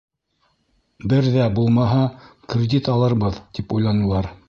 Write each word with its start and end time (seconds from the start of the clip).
Бер 1.13 1.29
ҙә 1.35 1.51
булмаһа, 1.61 2.01
кредит 2.55 2.93
алырбыҙ, 2.97 3.43
тип 3.59 3.79
уйланылар. 3.79 4.37